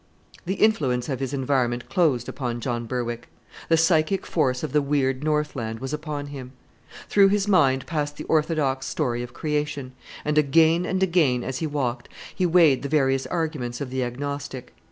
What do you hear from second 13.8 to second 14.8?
the agnostic.